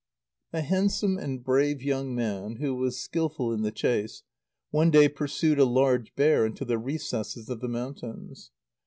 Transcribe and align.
_A 0.57 0.61
handsome 0.63 1.19
and 1.19 1.43
brave 1.43 1.83
young 1.83 2.15
man, 2.15 2.55
who 2.55 2.73
was 2.73 2.99
skilful 2.99 3.53
in 3.53 3.61
the 3.61 3.71
chase, 3.71 4.23
one 4.71 4.89
day 4.89 5.07
pursued 5.07 5.59
a 5.59 5.63
large 5.63 6.15
bear 6.15 6.43
into 6.43 6.65
the 6.65 6.79
recesses 6.79 7.49
of 7.49 7.59
the 7.61 7.69
mountains. 7.69 8.49